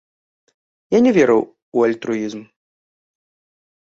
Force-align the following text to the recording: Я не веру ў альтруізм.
Я 0.97 1.01
не 1.07 1.11
веру 1.19 1.37
ў 1.41 1.77
альтруізм. 1.91 2.41